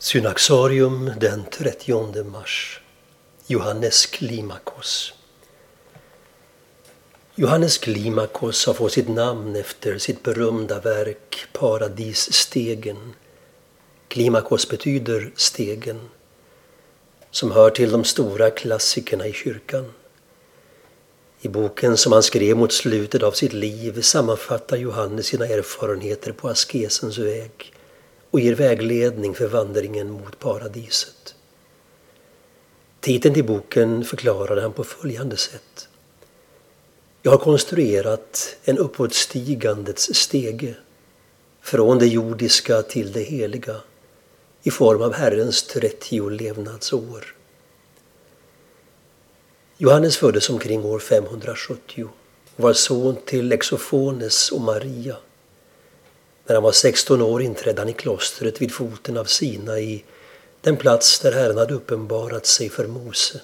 Synaxarium 0.00 1.10
den 1.20 1.44
30 1.50 2.24
mars. 2.24 2.80
Johannes 3.46 4.06
Klimakos. 4.06 5.12
Johannes 7.34 7.78
Klimakos 7.78 8.66
har 8.66 8.74
fått 8.74 8.92
sitt 8.92 9.08
namn 9.08 9.56
efter 9.56 9.98
sitt 9.98 10.22
berömda 10.22 10.80
verk 10.80 11.46
Paradisstegen. 11.52 13.14
Klimakos 14.08 14.68
betyder 14.68 15.32
stegen, 15.36 16.00
som 17.30 17.50
hör 17.50 17.70
till 17.70 17.90
de 17.90 18.04
stora 18.04 18.50
klassikerna 18.50 19.26
i 19.26 19.32
kyrkan. 19.32 19.92
I 21.40 21.48
boken 21.48 21.96
som 21.96 22.12
han 22.12 22.22
skrev 22.22 22.56
mot 22.56 22.72
slutet 22.72 23.22
av 23.22 23.32
sitt 23.32 23.52
liv 23.52 24.02
sammanfattar 24.02 24.76
Johannes 24.76 25.26
sina 25.26 25.46
erfarenheter 25.46 26.32
på 26.32 26.48
askesens 26.48 27.18
väg 27.18 27.72
och 28.30 28.40
ger 28.40 28.54
vägledning 28.54 29.34
för 29.34 29.48
vandringen 29.48 30.10
mot 30.10 30.38
paradiset. 30.38 31.34
Titeln 33.00 33.34
till 33.34 33.44
boken 33.44 34.04
förklarade 34.04 34.62
han 34.62 34.72
på 34.72 34.84
följande 34.84 35.36
sätt. 35.36 35.88
Jag 37.22 37.30
har 37.30 37.38
konstruerat 37.38 38.56
en 38.64 38.78
uppåtstigandets 38.78 40.14
stege 40.14 40.74
från 41.60 41.98
det 41.98 42.06
jordiska 42.06 42.82
till 42.82 43.12
det 43.12 43.22
heliga 43.22 43.76
i 44.62 44.70
form 44.70 45.02
av 45.02 45.12
Herrens 45.12 45.62
30 45.62 46.30
levnadsår. 46.30 47.34
Johannes 49.76 50.16
föddes 50.16 50.50
omkring 50.50 50.84
år 50.84 50.98
570 50.98 52.08
och 52.56 52.62
var 52.62 52.72
son 52.72 53.16
till 53.24 53.52
Exofones 53.52 54.52
och 54.52 54.60
Maria. 54.60 55.16
När 56.48 56.54
han 56.54 56.62
var 56.62 56.72
16 56.72 57.22
år 57.22 57.42
inträdde 57.42 57.80
han 57.80 57.88
i 57.88 57.92
klostret 57.92 58.62
vid 58.62 58.72
foten 58.72 59.16
av 59.16 59.24
Sinai, 59.24 60.04
den 60.60 60.76
plats 60.76 61.20
där 61.20 61.32
Herren 61.32 61.58
hade 61.58 61.74
uppenbarat 61.74 62.46
sig 62.46 62.68
för 62.68 62.86
Mose. 62.86 63.40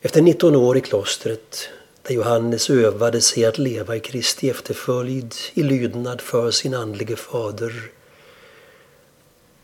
Efter 0.00 0.22
19 0.22 0.56
år 0.56 0.76
i 0.76 0.80
klostret, 0.80 1.68
där 2.02 2.14
Johannes 2.14 2.70
övade 2.70 3.20
sig 3.20 3.44
att 3.44 3.58
leva 3.58 3.96
i 3.96 4.00
Kristi 4.00 4.50
efterföljd 4.50 5.34
i 5.54 5.62
lydnad 5.62 6.20
för 6.20 6.50
sin 6.50 6.74
andlige 6.74 7.16
fader, 7.16 7.90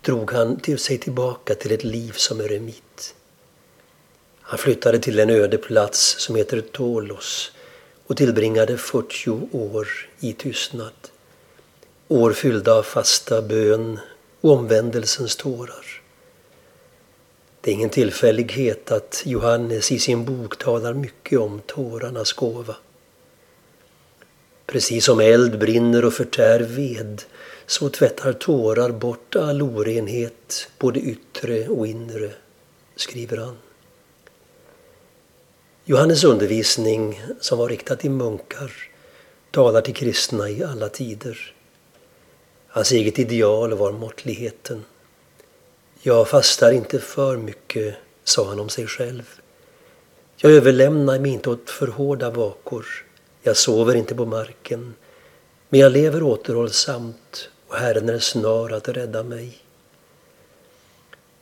drog 0.00 0.32
han 0.32 0.60
till 0.60 0.78
sig 0.78 0.98
tillbaka 0.98 1.54
till 1.54 1.72
ett 1.72 1.84
liv 1.84 2.12
som 2.12 2.40
eremit. 2.40 3.14
Han 4.40 4.58
flyttade 4.58 4.98
till 4.98 5.18
en 5.18 5.30
öde 5.30 5.58
plats 5.58 6.16
som 6.18 6.36
heter 6.36 6.60
Tolos 6.60 7.52
och 8.06 8.16
tillbringade 8.16 8.78
40 8.78 9.30
år 9.52 9.88
i 10.20 10.32
tystnad. 10.32 10.92
År 12.08 12.32
fyllda 12.32 12.74
av 12.74 12.82
fasta 12.82 13.42
bön 13.42 13.98
och 14.40 14.50
omvändelsens 14.50 15.36
tårar. 15.36 15.86
Det 17.60 17.70
är 17.70 17.74
ingen 17.74 17.90
tillfällighet 17.90 18.92
att 18.92 19.22
Johannes 19.26 19.92
i 19.92 19.98
sin 19.98 20.24
bok 20.24 20.58
talar 20.58 20.94
mycket 20.94 21.38
om 21.38 21.60
tårarnas 21.66 22.32
gåva. 22.32 22.76
Precis 24.66 25.04
som 25.04 25.20
eld 25.20 25.58
brinner 25.58 26.04
och 26.04 26.12
förtär 26.12 26.60
ved 26.60 27.22
så 27.66 27.88
tvättar 27.88 28.32
tårar 28.32 28.90
bort 28.90 29.36
all 29.36 29.62
orenhet, 29.62 30.68
både 30.78 31.00
yttre 31.00 31.68
och 31.68 31.86
inre, 31.86 32.30
skriver 32.96 33.36
han. 33.36 33.56
Johannes 35.84 36.24
undervisning, 36.24 37.22
som 37.40 37.58
var 37.58 37.68
riktad 37.68 37.96
till 37.96 38.10
munkar, 38.10 38.72
talar 39.50 39.80
till 39.80 39.94
kristna 39.94 40.48
i 40.50 40.64
alla 40.64 40.88
tider. 40.88 41.54
Hans 42.74 42.92
eget 42.92 43.18
ideal 43.18 43.74
var 43.74 43.92
måttligheten. 43.92 44.84
Jag 46.02 46.28
fastar 46.28 46.72
inte 46.72 46.98
för 46.98 47.36
mycket, 47.36 47.94
sa 48.24 48.48
han 48.48 48.60
om 48.60 48.68
sig 48.68 48.86
själv. 48.86 49.40
Jag 50.36 50.52
överlämnar 50.52 51.18
mig 51.18 51.30
inte 51.30 51.50
åt 51.50 51.70
för 51.70 51.86
hårda 51.86 52.30
vakor. 52.30 52.86
Jag 53.42 53.56
sover 53.56 53.94
inte 53.94 54.14
på 54.14 54.26
marken. 54.26 54.94
Men 55.68 55.80
jag 55.80 55.92
lever 55.92 56.22
återhållsamt 56.22 57.48
och 57.68 57.76
Herren 57.76 58.08
är 58.08 58.18
snar 58.18 58.70
att 58.70 58.88
rädda 58.88 59.22
mig. 59.22 59.58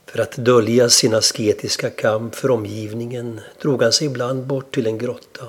För 0.07 0.19
att 0.19 0.37
dölja 0.37 0.89
sin 0.89 1.15
asketiska 1.15 1.91
kamp 1.91 2.35
för 2.35 2.51
omgivningen 2.51 3.41
drog 3.63 3.83
han 3.83 3.93
sig 3.93 4.07
ibland 4.07 4.47
bort 4.47 4.75
till 4.75 4.87
en 4.87 4.99
grotta. 4.99 5.47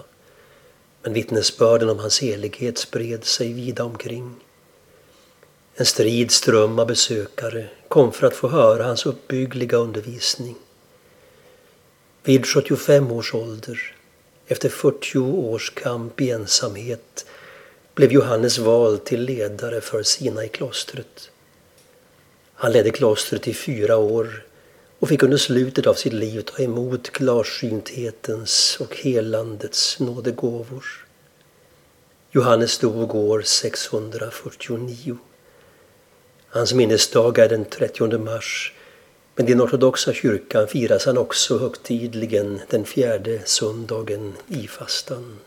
Men 1.02 1.14
vittnesbörden 1.14 1.90
om 1.90 2.00
hans 2.00 2.22
helighet 2.22 2.78
spred 2.78 3.24
sig 3.24 3.54
vida 3.54 3.84
omkring. 3.84 4.36
En 5.76 5.86
strid 5.86 6.32
ström 6.32 6.80
av 6.80 6.88
besökare 6.88 7.70
kom 7.88 8.12
för 8.12 8.28
att 8.28 8.36
få 8.36 8.48
höra 8.48 8.84
hans 8.84 9.06
uppbyggliga 9.06 9.78
undervisning. 9.78 10.56
Vid 12.24 12.46
75 12.46 13.12
års 13.12 13.34
ålder, 13.34 13.96
efter 14.48 14.70
40 14.70 15.18
års 15.20 15.70
kamp 15.70 16.22
i 16.22 16.30
ensamhet, 16.30 17.26
blev 17.96 18.12
Johannes 18.12 18.58
vald 18.58 19.04
till 19.04 19.22
ledare 19.22 19.82
för 19.82 20.04
Sina 20.04 20.46
i 20.46 20.50
klostret. 20.50 21.32
Han 22.54 22.72
ledde 22.72 22.92
klostret 22.92 23.48
i 23.48 23.54
fyra 23.54 23.98
år 23.98 24.46
och 25.00 25.10
fick 25.10 25.24
under 25.24 25.38
slutet 25.38 25.88
av 25.88 25.94
sitt 25.94 26.14
liv 26.14 26.42
ta 26.42 26.64
emot 26.64 27.10
klarsynthetens 27.10 28.78
och 28.80 28.96
helandets 28.96 30.00
nådegåvor. 30.00 30.86
Johannes 32.32 32.78
dog 32.78 33.16
år 33.16 33.42
649. 33.42 35.18
Hans 36.54 36.74
minnesdag 36.74 37.38
är 37.38 37.50
den 37.50 37.66
30 37.66 38.18
mars 38.18 38.74
men 39.36 39.48
i 39.48 39.50
den 39.50 39.62
ortodoxa 39.62 40.14
kyrkan 40.14 40.68
firas 40.68 41.06
han 41.06 41.18
också 41.18 41.58
högtidligen 41.58 42.62
den 42.70 42.86
fjärde 42.86 43.42
söndagen 43.46 44.34
i 44.48 44.68
fastan. 44.68 45.40